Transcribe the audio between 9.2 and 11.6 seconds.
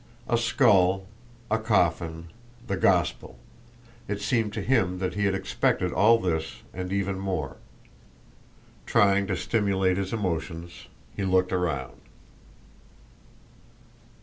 to stimulate his emotions he looked